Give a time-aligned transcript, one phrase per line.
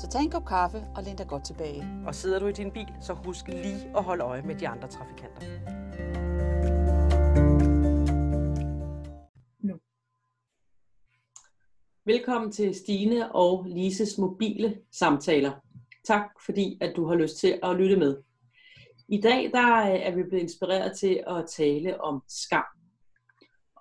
[0.00, 1.84] Så tag en kop kaffe og læn dig godt tilbage.
[2.06, 4.88] Og sidder du i din bil, så husk lige at holde øje med de andre
[4.88, 5.40] trafikanter.
[9.58, 9.74] Nu.
[12.04, 15.52] Velkommen til Stine og Lises mobile samtaler.
[16.04, 18.22] Tak fordi, at du har lyst til at lytte med.
[19.08, 22.79] I dag der er vi blevet inspireret til at tale om skam.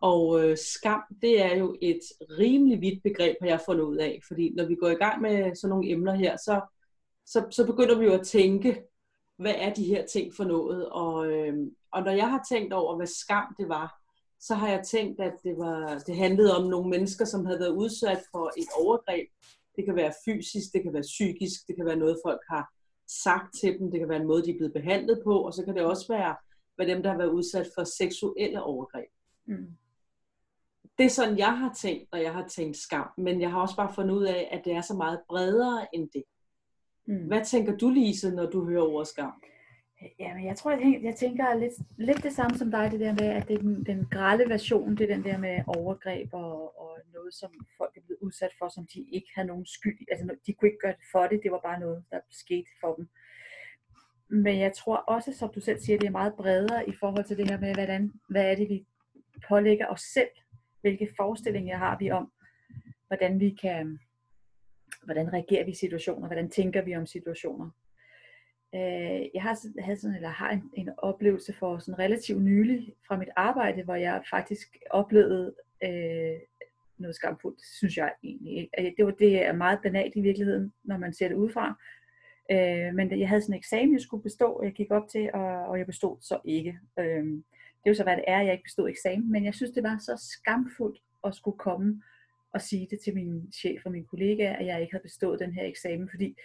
[0.02, 2.00] Og øh, skam, det er jo et
[2.40, 4.20] rimelig vidt begreb, har jeg fundet ud af.
[4.28, 6.62] Fordi når vi går i gang med sådan nogle emner her, så,
[7.26, 8.84] så, så begynder vi jo at tænke,
[9.38, 10.90] hvad er de her ting for noget?
[10.90, 11.54] Og, øh,
[11.92, 14.02] og når jeg har tænkt over, hvad skam det var,
[14.40, 17.76] så har jeg tænkt, at det, var, det handlede om nogle mennesker, som havde været
[17.76, 19.28] udsat for et overgreb.
[19.76, 22.74] Det kan være fysisk, det kan være psykisk, det kan være noget, folk har
[23.24, 25.66] sagt til dem, det kan være en måde, de er blevet behandlet på, og så
[25.66, 26.36] kan det også være,
[26.76, 29.10] hvad dem, der har været udsat for seksuelle overgreb.
[29.46, 29.68] Mm
[31.00, 33.08] det er sådan, jeg har tænkt, når jeg har tænkt skam.
[33.18, 36.10] Men jeg har også bare fundet ud af, at det er så meget bredere end
[36.14, 36.24] det.
[37.08, 37.28] Mm.
[37.28, 39.34] Hvad tænker du, Lise, når du hører ordet skam?
[40.20, 43.14] Jamen, jeg tror, jeg tænker, jeg tænker lidt, lidt det samme som dig, det der
[43.14, 46.80] med, at det er den, den grælde version, det er den der med overgreb og,
[46.82, 50.36] og noget, som folk er blevet udsat for, som de ikke havde nogen skyld Altså,
[50.48, 53.10] de kunne ikke gøre det for det, det var bare noget, der skete for dem.
[54.30, 57.38] Men jeg tror også, som du selv siger, det er meget bredere i forhold til
[57.38, 58.86] det her med, hvordan, hvad er det, vi
[59.48, 60.30] pålægger os selv
[60.82, 62.32] hvilke forestillinger har vi om,
[63.08, 64.00] hvordan vi kan,
[65.04, 67.70] hvordan reagerer vi i situationer, hvordan tænker vi om situationer.
[68.76, 73.18] Øh, jeg har, havde sådan, eller har en, en oplevelse for sådan relativt nylig fra
[73.18, 76.40] mit arbejde, hvor jeg faktisk oplevede øh,
[76.98, 78.70] noget skamfuldt, synes jeg egentlig.
[78.80, 81.80] Øh, det, var, det er meget banalt i virkeligheden, når man ser det udefra.
[82.52, 85.30] Øh, men jeg havde sådan en eksamen, jeg skulle bestå, og jeg gik op til,
[85.34, 86.80] og, og jeg bestod så ikke.
[87.00, 87.26] Øh,
[87.84, 89.84] det er jo så, hvad det er, jeg ikke bestod eksamen, men jeg synes, det
[89.84, 92.02] var så skamfuldt at skulle komme
[92.54, 95.54] og sige det til min chef og min kollega, at jeg ikke havde bestået den
[95.54, 96.36] her eksamen, fordi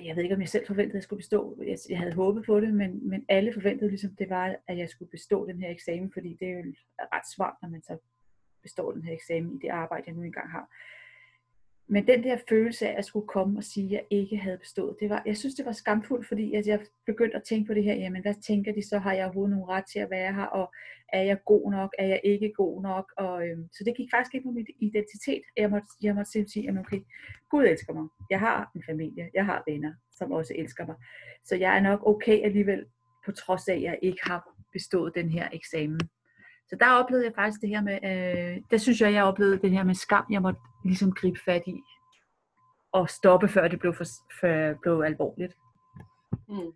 [0.00, 1.62] øh, jeg ved ikke, om jeg selv forventede, at jeg skulle bestå.
[1.66, 4.88] Jeg, jeg havde håbet på det, men, men alle forventede ligesom, det var, at jeg
[4.88, 7.98] skulle bestå den her eksamen, fordi det er jo ret svært, når man så
[8.62, 10.68] består den her eksamen i det arbejde, jeg nu engang har.
[11.92, 14.96] Men den der følelse af at skulle komme og sige, at jeg ikke havde bestået,
[15.00, 17.84] det var, jeg synes, det var skamfuldt, fordi at jeg begyndte at tænke på det
[17.84, 20.44] her, jamen hvad tænker de så, har jeg overhovedet nogen ret til at være her,
[20.44, 20.72] og
[21.12, 24.34] er jeg god nok, er jeg ikke god nok, og øhm, så det gik faktisk
[24.34, 25.42] ikke på min identitet.
[25.56, 27.00] Jeg måtte, jeg måtte simpelthen sige, jamen okay,
[27.50, 30.96] Gud elsker mig, jeg har en familie, jeg har venner, som også elsker mig,
[31.44, 32.84] så jeg er nok okay alligevel,
[33.24, 34.40] på trods af, at jeg ikke har
[34.72, 36.00] bestået den her eksamen.
[36.72, 39.70] Så der oplevede jeg faktisk det her med, øh, der synes jeg, jeg oplevede det
[39.70, 41.80] her med skam, jeg måtte ligesom gribe fat i
[42.92, 44.04] og stoppe, før det blev, for,
[44.40, 45.56] for, blev alvorligt.
[46.48, 46.72] Mm.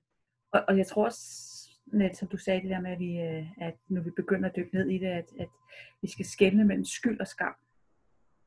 [0.52, 1.20] Og, og jeg tror også,
[1.86, 4.56] net, som du sagde det der med, at, vi, øh, at når vi begynder at
[4.56, 5.48] dykke ned i det, at, at
[6.02, 7.54] vi skal skelne mellem skyld og skam.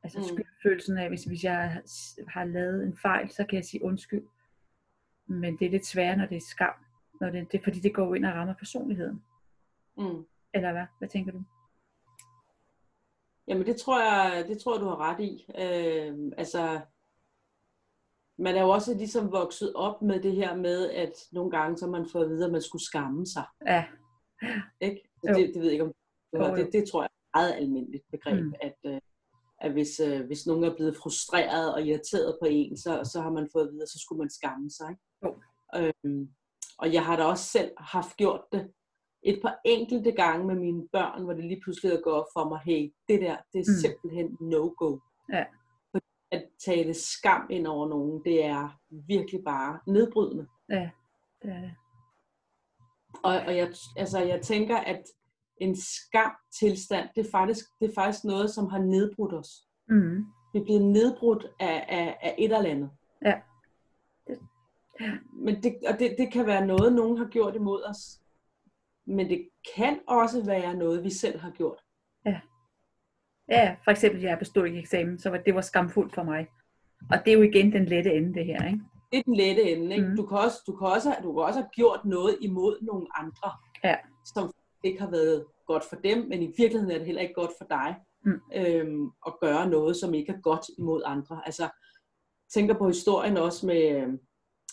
[0.02, 0.24] Altså mm.
[0.24, 1.82] skyldfølelsen af, hvis, hvis jeg
[2.28, 4.24] har lavet en fejl, så kan jeg sige undskyld.
[5.26, 6.74] Men det er lidt sværere, når det er skam.
[7.20, 9.22] Når det, det fordi, det går ind og rammer personligheden.
[9.98, 10.24] Mm.
[10.54, 10.86] Eller hvad?
[10.98, 11.42] Hvad tænker du?
[13.48, 15.46] Jamen det tror jeg, det tror jeg, du har ret i.
[15.58, 16.80] Øh, altså,
[18.38, 21.86] man er jo også ligesom vokset op med det her med, at nogle gange så
[21.86, 23.44] man fået at vide, at man skulle skamme sig.
[23.66, 23.84] Ja.
[24.80, 25.02] Ikke?
[25.22, 25.92] Det, det ved jeg ikke om
[26.32, 28.54] det, det, det tror jeg er et meget almindeligt begreb, mm.
[28.62, 29.00] at, øh,
[29.60, 33.30] at hvis, øh, hvis nogen er blevet frustreret og irriteret på en, så, så har
[33.30, 34.90] man fået at vide, at så skulle man skamme sig.
[34.90, 35.02] Ikke?
[35.24, 35.30] Jo.
[35.76, 36.28] Øhm,
[36.78, 38.72] og jeg har da også selv haft gjort det
[39.22, 42.48] et par enkelte gange med mine børn, hvor det lige pludselig er gået op for
[42.48, 43.80] mig, hey, det der, det er mm.
[43.80, 44.98] simpelthen no-go.
[45.32, 45.44] Ja.
[46.32, 50.46] At tale skam ind over nogen, det er virkelig bare nedbrydende.
[50.68, 50.90] Ja,
[51.42, 51.74] det er det.
[53.24, 55.02] Og, og jeg, altså, jeg tænker, at
[55.56, 59.50] en skam tilstand, det er faktisk, det er faktisk noget, som har nedbrudt os.
[59.88, 60.24] Mm.
[60.52, 62.90] Vi er blevet nedbrudt af, af, af et eller andet.
[63.24, 63.40] Ja.
[64.26, 64.38] Det.
[65.32, 68.19] Men det, og det, det kan være noget, nogen har gjort imod os,
[69.10, 71.78] men det kan også være noget, vi selv har gjort.
[72.26, 72.40] Ja.
[73.48, 76.46] Ja, for eksempel, jeg bestod ikke eksamen, så det var skamfuldt for mig.
[77.10, 78.80] Og det er jo igen den lette ende, det her, ikke?
[79.12, 80.08] Det er den lette ende, ikke?
[80.08, 80.16] Mm.
[80.16, 83.50] Du, kan også, du, kan også, du kan også have gjort noget imod nogle andre,
[83.84, 83.96] ja.
[84.34, 84.52] som
[84.84, 87.66] ikke har været godt for dem, men i virkeligheden er det heller ikke godt for
[87.70, 88.40] dig mm.
[88.54, 91.42] øhm, at gøre noget, som ikke er godt imod andre.
[91.46, 91.68] Altså,
[92.54, 94.18] tænker på historien også med,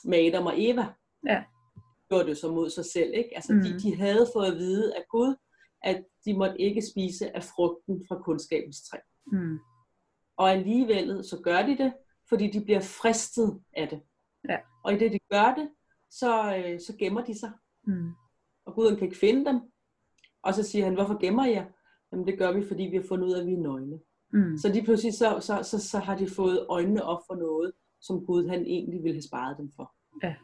[0.06, 0.86] med Adam og Eva,
[1.28, 1.44] Ja.
[2.10, 3.14] Gjorde det så mod sig selv.
[3.14, 3.30] Ikke?
[3.36, 3.62] Altså, mm.
[3.62, 5.36] de, de havde fået at vide af Gud,
[5.84, 8.98] at de måtte ikke spise af frugten fra kundskabens træ.
[9.32, 9.58] Mm.
[10.38, 11.94] Og alligevel så gør de det,
[12.30, 14.02] fordi de bliver fristet af det.
[14.50, 14.58] Ja.
[14.84, 15.70] Og i det de gør det,
[16.10, 17.52] så, øh, så gemmer de sig.
[17.88, 18.12] Mm.
[18.66, 19.62] Og Gud kan ikke finde dem.
[20.44, 21.66] Og så siger han, hvorfor gemmer I jer?
[22.12, 24.00] Jamen det gør vi, fordi vi har fundet ud af, at vi er nøgne.
[24.34, 24.58] Mm.
[24.58, 27.72] Så lige pludselig så, så, så, så har de fået øjnene op for noget,
[28.02, 29.96] som Gud han egentlig ville have sparet dem for.
[30.24, 30.36] Ja.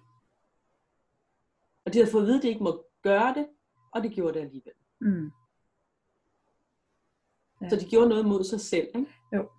[1.93, 3.47] Og de havde fået at vide, at de ikke må gøre det,
[3.91, 4.73] og de gjorde det alligevel.
[5.01, 5.31] Mm.
[7.61, 7.69] Ja.
[7.69, 8.87] Så de gjorde noget mod sig selv.
[8.95, 9.07] Ikke?
[9.35, 9.49] Jo.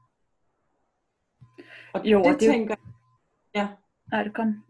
[1.95, 2.77] Og Jo, det, og det det- tænker
[3.55, 3.69] ja.
[4.13, 4.65] Nej, det kom.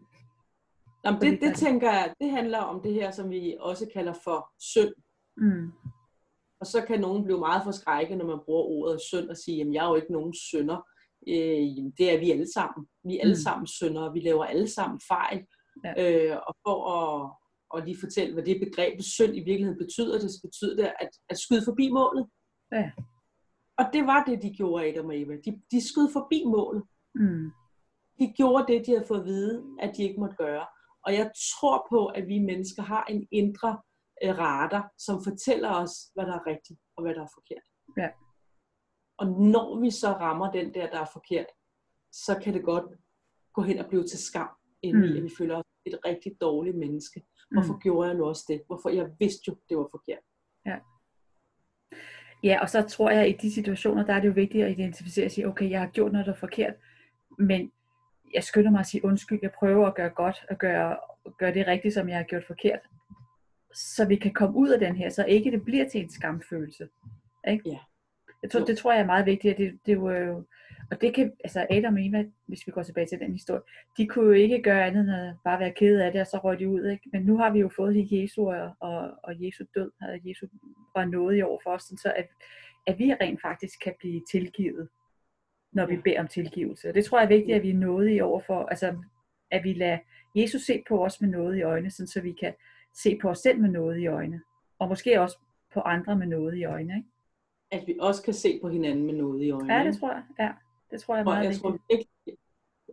[1.05, 4.53] Jamen, det, det tænker jeg, det handler om det her, som vi også kalder for
[4.59, 4.93] synd.
[5.37, 5.71] Mm.
[6.59, 9.73] Og så kan nogen blive meget forskrækket, når man bruger ordet synd og sige, jamen
[9.73, 10.87] jeg er jo ikke nogen synder.
[11.27, 12.87] Øh, jamen, det er vi alle sammen.
[13.03, 13.43] Vi er alle Mm.
[13.43, 14.13] sammen syndere.
[14.13, 15.45] Vi laver alle sammen fejl.
[15.83, 15.93] Ja.
[16.31, 17.31] Øh, og for at,
[17.77, 21.37] at lige fortælle, hvad det begreb synd i virkeligheden betyder, det betyder det at, at
[21.39, 22.29] skyde forbi målet.
[22.71, 22.91] Ja.
[23.77, 25.33] Og det var det, de gjorde, Adam og Eva.
[25.45, 26.83] De, de skød forbi målet.
[27.15, 27.51] Mm.
[28.19, 30.65] De gjorde det, de havde fået at vide, at de ikke måtte gøre.
[31.05, 33.81] Og jeg tror på, at vi mennesker har en indre
[34.23, 37.65] øh, radar, som fortæller os, hvad der er rigtigt og hvad der er forkert.
[37.97, 38.09] Ja.
[39.17, 41.45] Og når vi så rammer den der, der er forkert,
[42.11, 42.85] så kan det godt
[43.53, 44.49] gå hen og blive til skam,
[44.81, 45.09] inden.
[45.09, 45.17] Mm.
[45.17, 47.25] at vi føler os et rigtig dårligt menneske.
[47.51, 47.79] Hvorfor Mm.
[47.79, 48.61] gjorde jeg nu også det?
[48.67, 48.89] Hvorfor?
[48.89, 50.19] Jeg vidste jo, det var forkert.
[52.43, 54.71] Ja, og så tror jeg, at i de situationer, der er det jo vigtigt at
[54.71, 56.73] identificere og sige, okay, jeg har gjort noget, der er forkert,
[57.39, 57.71] men
[58.33, 60.97] jeg skynder mig at sige undskyld, jeg prøver at gøre godt, og gøre,
[61.39, 62.79] gøre det rigtigt, som jeg har gjort forkert,
[63.73, 66.89] så vi kan komme ud af den her, så ikke det bliver til en skamfølelse.
[67.47, 67.69] Ikke?
[67.69, 67.77] Ja.
[68.43, 68.65] Jeg tror, Jo.
[68.65, 70.43] det tror jeg er meget vigtigt, at det, det er jo,
[70.91, 73.61] og det kan, altså Adam og Eva, hvis vi går tilbage til den historie,
[73.97, 76.37] de kunne jo ikke gøre andet end at bare være kede af det, og så
[76.37, 76.85] røg de ud.
[76.85, 77.09] Ikke?
[77.13, 80.47] Men nu har vi jo fået Jesu og, og, og Jesu død, og Jesu
[80.95, 82.27] var noget i år for os, så at,
[82.87, 84.89] at vi rent faktisk kan blive tilgivet,
[85.73, 86.89] når vi beder om tilgivelse.
[86.89, 88.95] Og det tror jeg er vigtigt, at vi er noget i over for, altså
[89.51, 89.97] at vi lader
[90.35, 92.53] Jesus se på os med noget i øjnene, sådan så vi kan
[92.93, 94.41] se på os selv med noget i øjnene.
[94.79, 95.37] Og måske også
[95.73, 96.95] på andre med noget i øjnene.
[96.97, 97.09] Ikke?
[97.71, 99.73] At vi også kan se på hinanden med noget i øjnene.
[99.73, 100.23] Ja, det tror jeg.
[100.39, 100.51] Ja,
[100.91, 101.61] det tror jeg er Og meget jeg vigtigt.
[101.63, 102.37] tror virkelig,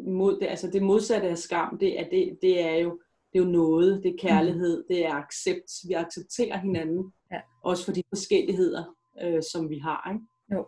[0.01, 3.01] mod det, altså det modsatte af skam, det er, det, det er jo
[3.33, 5.71] det er jo noget, det er kærlighed, det er accept.
[5.89, 7.13] Vi accepterer hinanden, Mm.
[7.33, 7.41] Ja.
[7.65, 10.11] også for de forskelligheder, øh, som vi har.
[10.13, 10.25] Ikke?
[10.53, 10.67] Jo.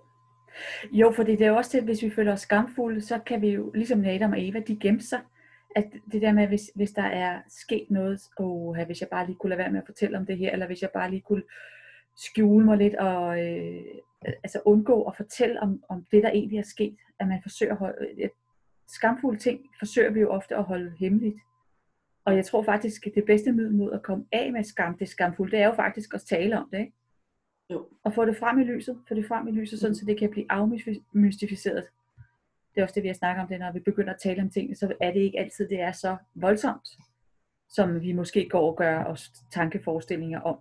[0.93, 3.43] Jo, fordi det er jo også til, at hvis vi føler os skamfulde, så kan
[3.43, 5.21] vi jo, ligesom Adam og Eva, de gemte sig.
[5.77, 9.37] At det der med, hvis, hvis der er sket noget, oh, hvis jeg bare lige
[9.37, 11.43] kunne lade være med at fortælle om det her, eller hvis jeg bare lige kunne
[12.17, 13.83] skjule mig lidt, og øh,
[14.27, 17.79] altså undgå at fortælle om, om det, der egentlig er sket, at man forsøger at
[17.79, 18.29] holde, øh,
[18.89, 21.37] skamfulde ting forsøger vi jo ofte at holde hemmeligt.
[22.25, 25.09] Og jeg tror faktisk, at det bedste middel mod at komme af med skam, det
[25.09, 26.93] skamfulde, det er jo faktisk at tale om det, ikke?
[27.71, 27.89] Jo.
[28.05, 30.31] Og få det frem i lyset, få det frem i lyset, sådan, så det kan
[30.31, 31.85] blive afmystificeret.
[32.75, 34.51] Det er også det, vi har snakket om, det når vi begynder at tale om
[34.51, 36.89] tingene, så er det ikke altid, det er så voldsomt,
[37.69, 40.59] som vi måske går og gør os tankeforestillinger om.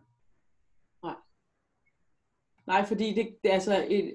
[2.67, 4.13] Nej, fordi det, det er altså et,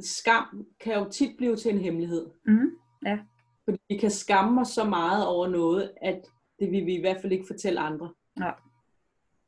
[0.00, 2.26] skam kan jo tit blive til en hemmelighed.
[2.46, 2.70] Mm.
[3.64, 6.20] Fordi vi kan skamme os så meget over noget, at
[6.58, 8.14] det vil vi i hvert fald ikke fortælle andre.
[8.36, 8.54] Nej.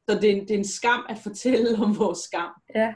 [0.09, 2.51] Så det er, en, det er en skam at fortælle om vores skam.
[2.75, 2.95] Ja.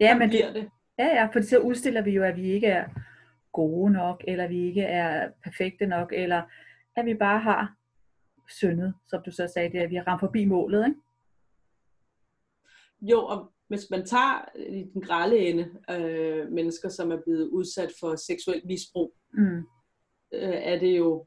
[0.00, 0.70] Ja, men det, det.
[0.98, 2.88] ja, ja, for så udstiller vi jo, at vi ikke er
[3.52, 6.42] gode nok, eller vi ikke er perfekte nok, eller
[6.96, 7.74] at vi bare har
[8.48, 11.00] syndet, som du så sagde, det er, at vi har ramt forbi målet, ikke?
[13.00, 17.92] Jo, og hvis man tager i den grælde ende øh, mennesker, som er blevet udsat
[18.00, 19.56] for seksuelt misbrug, Mm.
[20.34, 21.26] øh, er det jo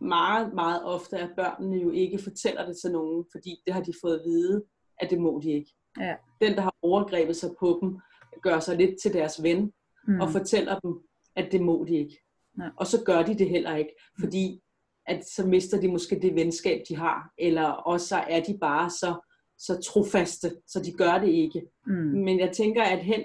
[0.00, 3.92] meget, meget ofte, at børnene jo ikke fortæller det til nogen, fordi det har de
[4.02, 4.64] fået at vide,
[5.00, 5.72] at det må de ikke.
[6.00, 6.16] Ja.
[6.40, 7.98] Den, der har overgrebet sig på dem,
[8.42, 9.72] gør sig lidt til deres ven,
[10.08, 10.20] Mm.
[10.20, 11.00] og fortæller dem,
[11.36, 12.18] at det må de ikke.
[12.56, 12.70] Nej.
[12.76, 14.60] Og så gør de det heller ikke, fordi
[15.06, 18.90] at så mister de måske det venskab, de har, eller også så er de bare
[18.90, 19.14] så,
[19.58, 21.62] så trofaste, så de gør det ikke.
[21.86, 21.94] Mm.
[21.94, 23.24] Men jeg tænker, at hen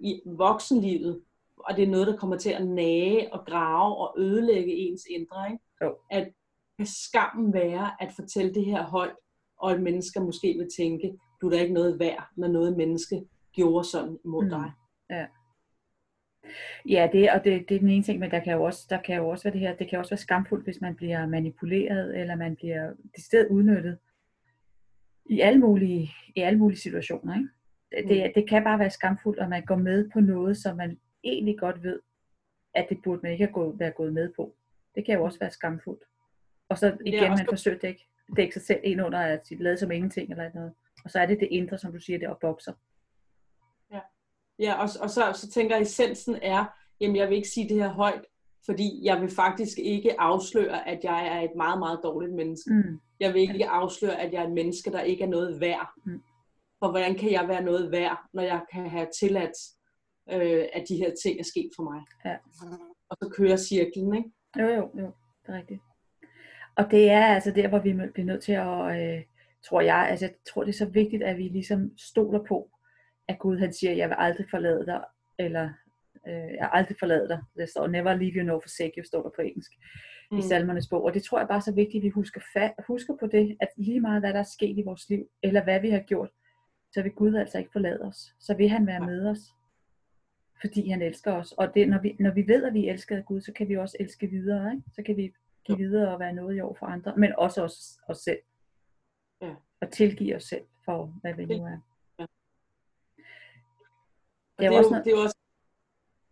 [0.00, 1.20] i voksenlivet,
[1.56, 5.46] og det er noget, der kommer til at nage og grave og ødelægge ens indre,
[5.52, 5.64] ikke?
[5.84, 5.94] Jo.
[6.10, 6.28] at
[6.78, 9.14] kan skammen være at fortælle det her højt,
[9.58, 13.22] og at mennesker måske vil tænke, du er da ikke noget værd, når noget menneske
[13.52, 14.50] gjorde sådan imod Mm.
[14.50, 14.70] dig.
[16.88, 19.02] Ja, det, og det, det er den ene ting, men der kan jo også, der
[19.02, 22.20] kan jo også være det her, det kan også være skamfuldt, hvis man bliver manipuleret,
[22.20, 23.98] eller man bliver decideret udnyttet
[25.28, 27.34] i alle mulige, i alle mulige situationer.
[27.36, 27.48] Ikke?
[27.92, 28.08] Det, Mm.
[28.08, 31.58] det, det kan bare være skamfuldt, at man går med på noget, som man egentlig
[31.58, 32.00] godt ved,
[32.74, 34.54] at det burde man ikke have gået, være gået med på.
[34.94, 36.02] Det kan jo også være skamfuldt.
[36.68, 38.06] Og så igen, ja, man forsøger at dække,
[38.36, 40.72] dække sig selv ind under at lade som ingenting eller noget.
[41.04, 42.72] Og så er det det indre, som du siger, der bokser.
[43.92, 44.00] Ja,
[44.58, 46.64] ja og, og så, så tænker jeg, essensen er,
[47.00, 48.24] jamen jeg vil ikke sige det her højt,
[48.68, 52.70] fordi jeg vil faktisk ikke afsløre, at jeg er et meget, meget dårligt menneske.
[52.74, 53.00] Mm.
[53.20, 55.88] Jeg vil ikke afsløre, at jeg er et menneske, der ikke er noget værd.
[56.06, 56.22] Mm.
[56.78, 59.56] For hvordan kan jeg være noget værd, når jeg kan have tilladt,
[60.32, 62.02] øh, at de her ting er sket for mig?
[62.24, 62.36] Ja.
[63.10, 64.30] Og så kører cirklen, ikke?
[64.58, 65.12] Jo, jo, jo.
[65.46, 65.80] Det er rigtigt.
[66.76, 69.22] Og det er altså der, hvor vi bliver nødt til at, øh,
[69.64, 72.70] tror jeg, altså jeg tror det er så vigtigt, at vi ligesom stoler på,
[73.28, 75.04] at Gud han siger, jeg vil aldrig forlade dig,
[75.38, 75.70] eller
[76.28, 77.42] øh, jeg vil aldrig forlade dig.
[77.56, 79.72] Det står, never leave you nor forsake you, står der på engelsk
[80.30, 80.38] mm.
[80.38, 81.02] i salmernes bog.
[81.04, 83.56] Og det tror jeg bare er så vigtigt, at vi husker, fa- husker på det,
[83.60, 86.30] at lige meget hvad der er sket i vores liv, eller hvad vi har gjort,
[86.92, 88.34] så vil Gud altså ikke forlade os.
[88.40, 89.38] Så vil han være med os,
[90.60, 91.52] fordi han elsker os.
[91.52, 93.76] Og det, når, vi, når vi ved, at vi elsker af Gud, så kan vi
[93.76, 94.72] også elske videre.
[94.72, 94.84] Ikke?
[94.92, 95.32] Så kan vi
[95.64, 98.38] give videre og være noget i år for andre, men også os, os selv.
[99.42, 99.54] Ja.
[99.80, 101.78] Og tilgive os selv for, hvad vi nu er.
[102.18, 102.26] Ja.
[104.58, 105.04] Det er, det, er også jo, noget...
[105.04, 105.36] det er også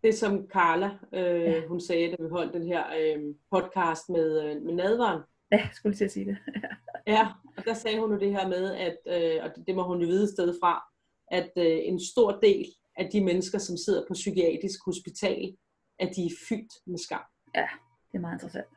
[0.03, 1.67] det, som Carla, øh, ja.
[1.67, 5.21] hun sagde, da vi holdt den her øh, podcast med, øh, med nadvaren.
[5.51, 6.37] Ja, skulle til at sige det.
[7.15, 7.27] ja,
[7.57, 10.07] og der sagde hun jo det her med, at, øh, og det må hun jo
[10.07, 10.83] vide sted fra,
[11.31, 12.65] at øh, en stor del
[12.97, 15.57] af de mennesker, som sidder på psykiatrisk hospital,
[15.99, 17.21] at de er fyldt med skam.
[17.55, 17.67] Ja,
[18.11, 18.67] det er meget interessant.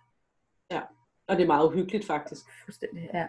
[0.70, 0.80] Ja,
[1.28, 2.42] og det er meget uhyggeligt faktisk.
[2.64, 3.26] Fuldstændig, ja.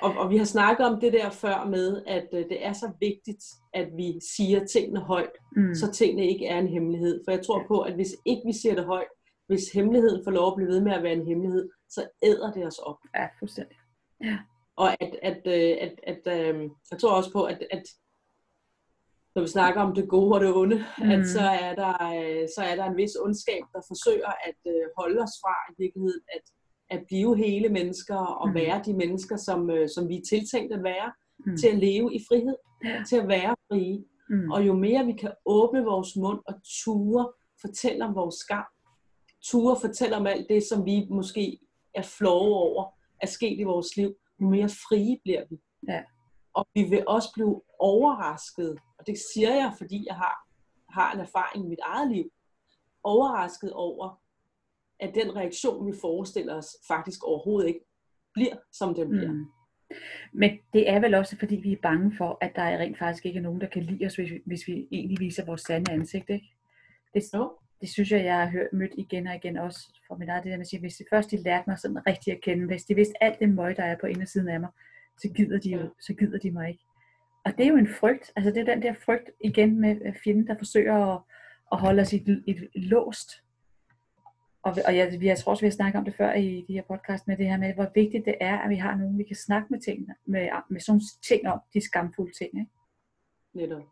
[0.00, 2.90] Og, og vi har snakket om det der før med, at øh, det er så
[3.00, 3.44] vigtigt,
[3.74, 5.74] at vi siger tingene højt, mm.
[5.74, 7.20] så tingene ikke er en hemmelighed.
[7.24, 9.08] For jeg tror på, at hvis ikke vi siger det højt,
[9.46, 12.66] hvis hemmeligheden får lov at blive ved med at være en hemmelighed, så æder det
[12.66, 12.96] os op.
[13.16, 13.76] Ja, fuldstændig.
[14.24, 14.38] Ja.
[14.76, 17.82] Og at, at, øh, at, at, øh, jeg tror også på, at, at
[19.34, 21.10] når vi snakker om det gode og det onde, mm.
[21.10, 24.84] at så er, der, øh, så er der en vis ondskab, der forsøger at øh,
[24.98, 26.44] holde os fra i virkeligheden at,
[26.90, 28.54] at blive hele mennesker og mm.
[28.54, 31.12] være de mennesker, som, øh, som vi er tiltænkt at være,
[31.46, 31.56] mm.
[31.56, 33.02] til at leve i frihed, ja.
[33.08, 34.04] til at være frie.
[34.30, 34.50] Mm.
[34.50, 38.64] Og jo mere vi kan åbne vores mund og ture fortælle om vores skam,
[39.44, 41.58] ture fortælle om alt det, som vi måske
[41.94, 42.84] er flove over,
[43.22, 45.56] er sket i vores liv, jo mere frie bliver vi.
[45.88, 46.02] Ja.
[46.54, 50.34] Og vi vil også blive overrasket, og det siger jeg, fordi jeg har,
[50.88, 52.30] har en erfaring i mit eget liv,
[53.04, 54.20] overrasket over,
[55.00, 57.80] at den reaktion, vi forestiller os, faktisk overhovedet ikke
[58.34, 59.32] bliver, som den bliver.
[59.32, 59.46] Mm.
[60.32, 63.26] Men det er vel også, fordi vi er bange for, at der er rent faktisk
[63.26, 65.92] ikke er nogen, der kan lide os, hvis vi, hvis vi egentlig viser vores sande
[65.92, 66.30] ansigt.
[66.30, 66.46] Ikke?
[67.14, 67.48] Det, no.
[67.80, 69.78] det synes jeg, jeg har hørt, mødt igen og igen også
[70.08, 72.06] fra min eget det der med at sige, hvis de først de lærte mig sådan
[72.06, 74.70] rigtig at kende, hvis de vidste alt det møg, der er på indersiden af mig,
[75.18, 76.84] så gider de, jo, så gider de mig ikke.
[77.44, 80.46] Og det er jo en frygt, altså det er den der frygt igen med fjenden,
[80.46, 81.20] der forsøger at,
[81.72, 83.30] at holde os i et, et låst.
[84.68, 86.82] Og, og jeg, jeg tror også, vi har snakket om det før i de her
[86.82, 89.36] podcast, med det her med, hvor vigtigt det er, at vi har nogen, vi kan
[89.36, 92.58] snakke med, ting, med, med sådan ting om, de skamfulde ting.
[92.60, 92.70] Ikke?
[93.54, 93.82] Netop.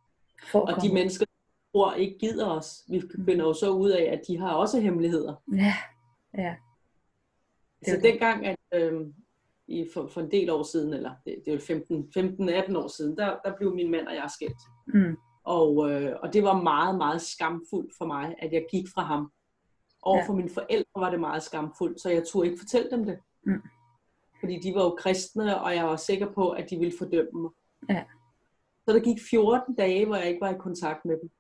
[0.53, 3.25] For og de mennesker, der tror ikke gider os, vi mm.
[3.25, 5.35] finder jo så ud af, at de har også hemmeligheder.
[5.53, 5.75] Ja,
[6.39, 6.57] ja.
[7.81, 9.07] Det så dengang, at, øh,
[9.69, 13.17] i, for, for en del år siden, eller det, det er jo 15-18 år siden,
[13.17, 14.61] der, der blev min mand og jeg skilt.
[14.87, 15.17] Mm.
[15.45, 19.33] Og, øh, og det var meget, meget skamfuldt for mig, at jeg gik fra ham.
[20.07, 20.27] Og ja.
[20.27, 23.19] for mine forældre var det meget skamfuldt, så jeg turde ikke fortælle dem det.
[23.47, 23.63] Mm.
[24.41, 27.51] Fordi de var jo kristne, og jeg var sikker på, at de ville fordømme mig.
[27.91, 28.05] Ja.
[28.85, 31.31] Så der gik 14 dage, hvor jeg ikke var i kontakt med dem.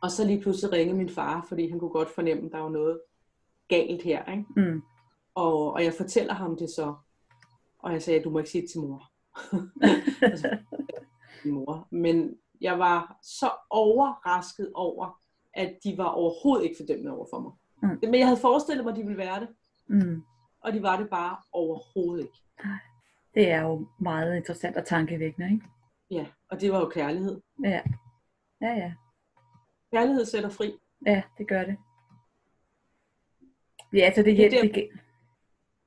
[0.00, 2.68] Og så lige pludselig ringede min far, fordi han kunne godt fornemme, at der var
[2.68, 3.00] noget
[3.68, 4.32] galt her.
[4.32, 4.44] Ikke?
[4.56, 4.82] Mm.
[5.34, 6.94] Og, og jeg fortæller ham det så.
[7.78, 9.10] Og jeg sagde, du må ikke sige det til mor.
[11.54, 11.88] mor.
[11.90, 15.20] Men jeg var så overrasket over,
[15.56, 17.52] at de var overhovedet ikke fordømmende over for mig.
[17.82, 17.98] Mm.
[18.02, 19.48] Men jeg havde forestillet mig, at de ville være det.
[19.86, 20.22] Mm.
[20.60, 22.38] Og de var det bare overhovedet ikke.
[23.34, 25.66] Det er jo meget interessant og tankevækkende, ikke?
[26.10, 27.40] Ja, og det var jo kærlighed.
[27.64, 27.80] Ja,
[28.60, 28.92] ja, ja.
[29.92, 30.72] Kærlighed sætter fri.
[31.06, 31.76] Ja, det gør det.
[33.92, 34.88] Ja, så det, det, det, det,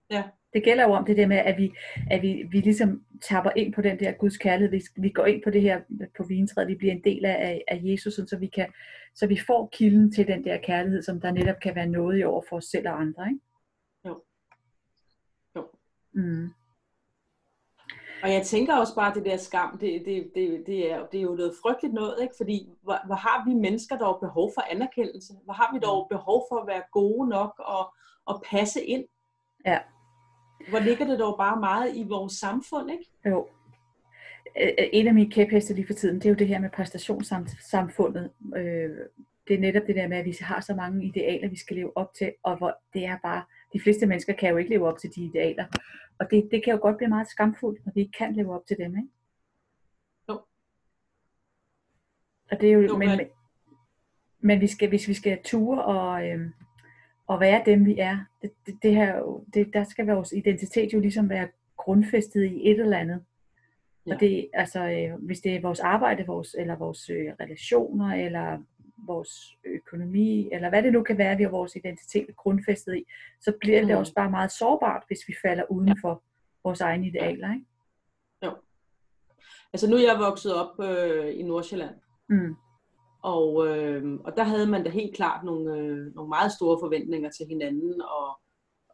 [0.10, 0.24] ja
[0.54, 1.72] det gælder jo om det der med, at vi,
[2.12, 4.72] at vi, vi ligesom tapper ind på den der Guds kærlighed.
[4.72, 5.82] Vi, vi går ind på det her
[6.18, 8.68] på vintræet, vi bliver en del af, af Jesus, så vi, kan,
[9.16, 12.24] så vi får kilden til den der kærlighed, som der netop kan være noget i
[12.24, 13.28] over for os selv og andre.
[13.28, 13.40] Ikke?
[14.06, 14.22] Jo.
[15.56, 15.68] Jo.
[16.14, 16.50] Mm.
[18.24, 21.18] Og jeg tænker også bare, at det der skam, det, det, det, det, er, det
[21.18, 22.34] er jo noget frygteligt noget, ikke?
[22.38, 25.34] fordi hvor, hvor har vi mennesker dog behov for anerkendelse?
[25.44, 27.94] Hvor har vi dog behov for at være gode nok og,
[28.26, 29.06] og passe ind?
[29.66, 29.80] Ja.
[30.70, 33.06] Hvor ligger det dog bare meget i vores samfund, ikke?
[33.26, 33.48] Jo.
[34.94, 38.32] En af mine kæpheste lige for tiden, det er jo det her med præstationssamfundet.
[38.56, 38.90] Øh,
[39.48, 41.98] det er netop det der med, at vi har så mange idealer, vi skal leve
[41.98, 45.00] op til, og hvor det er bare de fleste mennesker kan jo ikke leve op
[45.00, 45.66] til de idealer.
[46.20, 48.66] Og det, det kan jo godt blive meget skamfuldt, når vi ikke kan leve op
[48.68, 49.10] til dem, ikke?
[50.30, 50.42] Jo.
[52.52, 53.28] Og det er jo, jo men, men,
[54.40, 56.54] men vi skal, hvis vi skal ture og, øhm,
[57.30, 61.00] og være dem, vi er, det, det, det her, det, der skal vores identitet jo
[61.00, 63.24] ligesom være grundfæstet i et eller andet.
[64.06, 64.14] Ja.
[64.14, 68.58] Og det, altså, øh, hvis det er vores arbejde, vores, eller vores øh, relationer, eller
[69.08, 73.04] vores økonomi, eller hvad det nu kan være, vi har vores identitet grundfæstet i,
[73.42, 73.88] så bliver mm.
[73.88, 76.24] det også bare meget sårbart, hvis vi falder uden for
[76.64, 77.54] vores egne idealer.
[77.54, 77.66] Ikke?
[78.46, 78.52] Jo.
[79.74, 81.96] Altså nu er jeg vokset op øh, i Nordsjælland.
[82.30, 82.56] Mm.
[83.24, 87.30] Og, øh, og der havde man da helt klart nogle, øh, nogle meget store forventninger
[87.30, 88.40] til hinanden, og,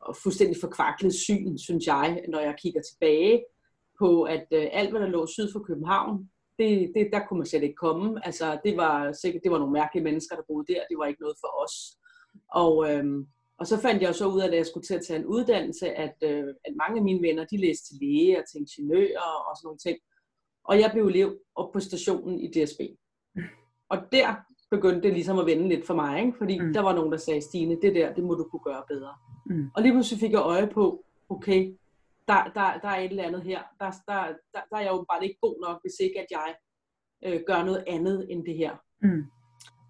[0.02, 3.44] og fuldstændig forkvaklet syn, synes jeg, når jeg kigger tilbage
[4.00, 6.30] på, at øh, alt, hvad der lå syd for København,
[6.60, 8.26] det, det, der kunne man slet ikke komme.
[8.26, 10.82] Altså, det var sikkert, det var nogle mærkelige mennesker, der boede der.
[10.90, 11.76] Det var ikke noget for os.
[12.52, 13.28] Og, øhm,
[13.60, 15.90] og så fandt jeg så ud af, at jeg skulle til at tage en uddannelse,
[15.90, 19.58] at, øh, at mange af mine venner, de læste til læge og til ingeniører og
[19.58, 19.98] sådan nogle ting.
[20.64, 22.82] Og jeg blev elev op på stationen i DSB.
[23.90, 24.36] Og der
[24.72, 26.38] begyndte det ligesom at vende lidt for mig, ikke?
[26.38, 26.74] fordi mm.
[26.74, 29.14] der var nogen, der sagde, Stine, det der, det må du kunne gøre bedre.
[29.46, 29.70] Mm.
[29.76, 31.76] Og lige pludselig fik jeg øje på, okay,
[32.28, 33.62] der, der, der er et eller andet her.
[33.80, 34.24] Der, der,
[34.54, 36.56] der, der er jeg jo bare ikke god nok, hvis ikke at jeg
[37.26, 38.76] øh, gør noget andet end det her.
[39.02, 39.24] Mm.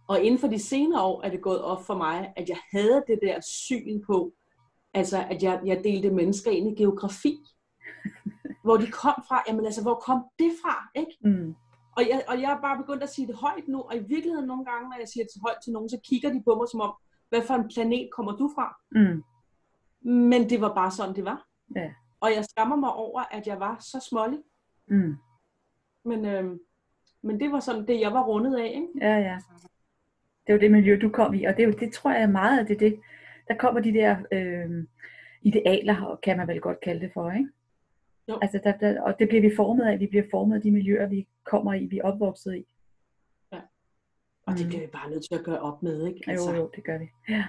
[0.08, 3.04] Og inden for de senere år er det gået op for mig, at jeg havde
[3.08, 4.34] det der syn på,
[4.94, 7.38] altså at jeg, jeg delte mennesker ind i geografi.
[8.66, 11.18] hvor de kom fra, jamen altså, hvor kom det fra, ikke?
[11.22, 11.56] Mm.
[11.98, 14.48] Og, jeg, og jeg er bare begyndt at sige det højt nu, og i virkeligheden
[14.48, 16.82] nogle gange, når jeg siger det højt til nogen, så kigger de på mig som
[16.82, 16.94] om,
[17.30, 18.68] hvad for en planet kommer du fra?
[18.92, 19.24] Mm.
[20.12, 21.48] Men det var bare sådan, det var.
[21.76, 21.92] Ja.
[22.20, 24.40] Og jeg skammer mig over, at jeg var så smålig.
[24.88, 25.16] Mm.
[26.06, 26.60] Men, øh,
[27.22, 28.68] men det var sådan det, jeg var rundet af.
[28.68, 28.88] Ikke?
[29.02, 29.40] Ja, ja.
[30.48, 31.44] Det var det miljø, du kom i.
[31.44, 33.00] Og det, er det tror jeg er meget af det, det.
[33.48, 34.86] Der kommer de der øh,
[35.42, 37.50] idealer, kan man vel godt kalde det for, ikke?
[38.30, 38.40] Jo.
[38.42, 40.00] Altså, der, der, og det bliver vi formet af.
[40.00, 42.66] Vi bliver formet af de miljøer, vi kommer i, vi er opvokset i.
[43.54, 43.60] Ja.
[44.46, 44.58] Og mm.
[44.58, 46.22] det bliver vi bare nødt til at gøre op med, ikke?
[46.28, 47.06] Altså, jo, jo, det gør vi.
[47.30, 47.46] Ja,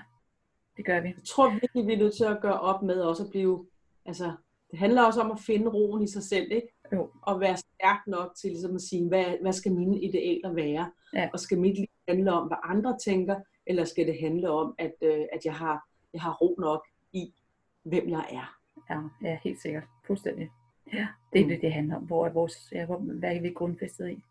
[0.76, 1.08] det gør vi.
[1.08, 3.66] Jeg tror virkelig, vi er nødt til at gøre op med også at blive,
[4.06, 4.32] altså,
[4.70, 6.68] det handler også om at finde roen i sig selv, ikke?
[6.92, 7.10] Jo.
[7.22, 10.92] Og være stærk nok til ligesom at sige, hvad, hvad skal mine idealer være?
[11.14, 11.30] Ja.
[11.32, 14.94] Og skal mit liv handle om, hvad andre tænker, eller skal det handle om, at,
[15.02, 17.34] øh, at jeg, har, jeg har ro nok i,
[17.82, 18.56] hvem jeg er?
[18.90, 19.84] Ja, ja helt sikkert.
[20.06, 20.50] Fuldstændig.
[20.92, 21.50] Ja, det er mm.
[21.50, 22.02] det, det handler om.
[22.02, 24.22] Hvor er vores, ja, hvor, hvad er vi grundfæstet i?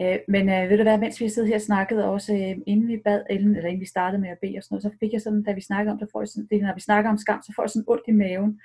[0.00, 2.56] Øh, men øh, ved du hvad, mens vi har siddet her og snakket, også øh,
[2.66, 4.98] inden vi bad Ellen, eller inden vi startede med at bede og sådan noget, så
[5.00, 7.10] fik jeg sådan, da vi snakkede om det, får jeg sådan, det, når vi snakker
[7.10, 8.60] om skam, så får jeg sådan ondt i maven,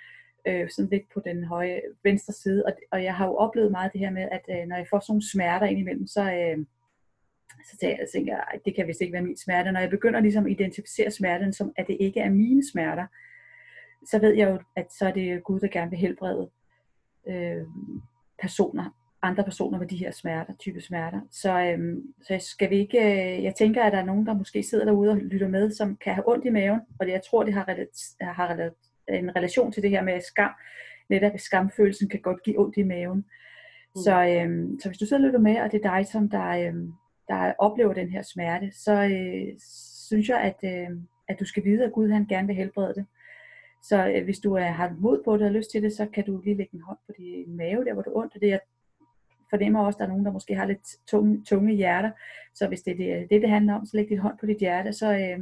[0.47, 2.65] øh, sådan lidt på den høje venstre side.
[2.65, 4.99] Og, og jeg har jo oplevet meget det her med, at øh, når jeg får
[4.99, 6.57] sådan nogle smerter indimellem, så, øh,
[7.69, 7.77] så
[8.13, 9.71] tænker jeg, at det kan vist ikke være min smerte.
[9.71, 13.05] Når jeg begynder ligesom at identificere smerten som, at det ikke er mine smerter,
[14.09, 16.49] så ved jeg jo, at så er det Gud, der gerne vil helbrede
[17.27, 17.65] øh,
[18.41, 18.89] personer,
[19.21, 21.21] andre personer med de her smerter, type smerter.
[21.31, 24.63] Så, øh, så skal vi ikke, øh, jeg tænker, at der er nogen, der måske
[24.63, 27.43] sidder derude og lytter med, som kan have ondt i maven, og det, jeg tror,
[27.43, 27.87] det har, relat,
[28.21, 28.73] har relat,
[29.09, 30.51] en relation til det her med skam.
[31.09, 33.17] Netop skamfølelsen kan godt give ondt i maven.
[33.17, 34.01] Mm.
[34.01, 36.67] Så, øhm, så hvis du sidder og lytter med, og det er dig, som der,
[36.67, 36.93] øhm,
[37.27, 39.59] der oplever den her smerte, så øh,
[40.07, 43.05] synes jeg, at, øh, at du skal vide, at Gud han gerne vil helbrede det.
[43.89, 46.25] Så øh, hvis du er, har mod på det og lyst til det, så kan
[46.25, 48.35] du lige lægge en hånd på din mave, der hvor du er ondt.
[48.35, 48.59] Og det jeg
[49.49, 52.11] fornemmer også, at der er nogen, der måske har lidt tunge, tunge hjerter.
[52.53, 54.57] Så hvis det er det, det, det handler om, så læg din hånd på dit
[54.57, 54.93] hjerte.
[54.93, 55.39] Så, øh,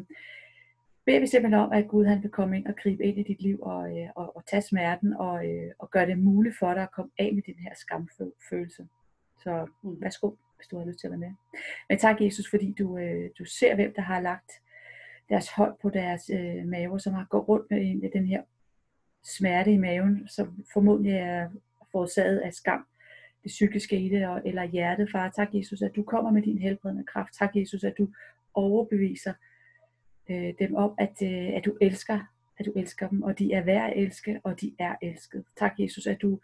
[1.05, 3.41] beder vi simpelthen om, at Gud han vil komme ind og gribe ind i dit
[3.41, 6.83] liv og, øh, og, og tage smerten og, øh, og gøre det muligt for dig
[6.83, 8.87] at komme af med den her skamfølelse.
[9.43, 10.01] Så mm.
[10.01, 11.31] værsgo, hvis du har lyst til at være med.
[11.89, 14.51] Men tak Jesus, fordi du, øh, du ser, hvem der har lagt
[15.33, 18.41] deres hånd på deres øh, mave, som har gået rundt med den her
[19.23, 21.49] smerte i maven, som formodentlig er
[21.91, 22.85] forårsaget af skam,
[23.43, 25.29] det psykiske i det, eller hjertet, far.
[25.29, 27.33] Tak Jesus, at du kommer med din helbredende kraft.
[27.33, 28.07] Tak Jesus, at du
[28.53, 29.33] overbeviser
[30.29, 32.19] øh, dem om, at, øh, at du elsker,
[32.59, 35.43] at du elsker dem, og de er værd at elske, og de er elsket.
[35.57, 36.39] Tak Jesus, at du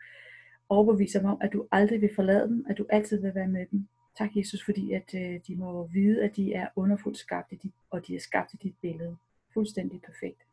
[0.69, 3.65] overbeviser dem om, at du aldrig vil forlade dem, at du altid vil være med
[3.71, 3.87] dem.
[4.19, 8.15] Tak Jesus, fordi at øh, de må vide, at de er underfuldt skabte, og de
[8.15, 9.17] er skabt i dit billede.
[9.53, 10.45] Fuldstændig perfekt.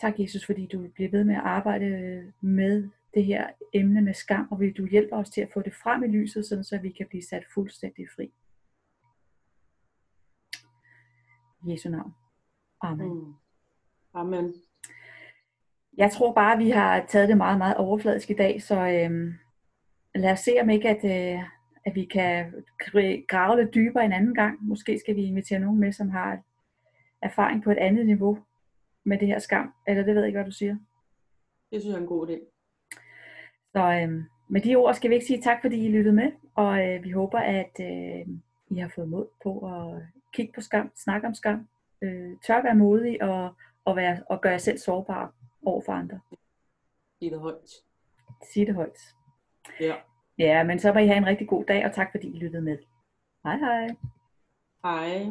[0.00, 4.48] Tak Jesus, fordi du bliver ved med at arbejde med det her emne med skam,
[4.50, 7.06] og vil du hjælpe os til at få det frem i lyset, så vi kan
[7.06, 8.32] blive sat fuldstændig fri.
[11.66, 12.14] I Jesu navn.
[12.80, 13.08] Amen.
[13.08, 13.34] Mm.
[14.14, 14.54] Amen.
[15.96, 19.34] Jeg tror bare, at vi har taget det meget, meget overfladisk i dag, så øhm,
[20.14, 21.44] lad os se om ikke, at, øh,
[21.86, 22.64] at vi kan
[23.28, 24.58] grave lidt dybere en anden gang.
[24.62, 26.38] Måske skal vi invitere nogen med, som har
[27.22, 28.38] erfaring på et andet niveau.
[29.04, 29.74] med det her skam.
[29.86, 30.76] Eller det ved jeg ikke, hvad du siger.
[31.70, 32.38] Det synes jeg er en god idé.
[33.72, 36.32] Så øh, med de ord skal vi ikke sige tak, fordi I lyttede med.
[36.54, 38.26] Og øh, vi håber, at øh,
[38.70, 41.68] I har fået mod på at kigge på skam, snakke om skam,
[42.02, 45.30] øh, tør være modig og, og, være, og gøre jer selv sårbare
[45.62, 46.20] over for andre.
[47.18, 47.70] Sige det højt.
[48.52, 48.98] Sige det højt.
[49.80, 49.94] Ja.
[50.40, 52.62] Ja, men så må I have en rigtig god dag, og tak fordi I lyttede
[52.62, 52.78] med.
[53.44, 53.88] Hej hej.
[54.84, 55.30] Hej.